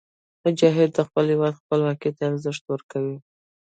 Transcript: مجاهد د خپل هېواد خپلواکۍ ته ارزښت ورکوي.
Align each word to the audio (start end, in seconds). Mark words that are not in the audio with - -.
مجاهد 0.43 0.89
د 0.93 0.99
خپل 1.07 1.25
هېواد 1.33 1.59
خپلواکۍ 1.61 2.11
ته 2.17 2.21
ارزښت 2.29 2.63
ورکوي. 2.67 3.17